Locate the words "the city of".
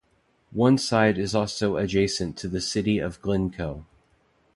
2.47-3.21